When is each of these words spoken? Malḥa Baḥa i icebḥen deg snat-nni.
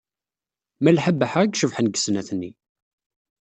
Malḥa 0.83 1.11
Baḥa 1.19 1.41
i 1.43 1.47
icebḥen 1.51 1.87
deg 1.89 1.97
snat-nni. 1.99 2.51